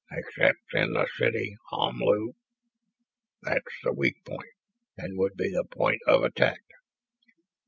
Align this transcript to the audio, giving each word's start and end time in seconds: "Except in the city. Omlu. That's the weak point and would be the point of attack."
"Except 0.11 0.57
in 0.73 0.93
the 0.93 1.07
city. 1.19 1.55
Omlu. 1.71 2.31
That's 3.43 3.75
the 3.83 3.93
weak 3.93 4.15
point 4.25 4.49
and 4.97 5.15
would 5.19 5.35
be 5.37 5.51
the 5.51 5.63
point 5.65 6.01
of 6.07 6.23
attack." 6.23 6.61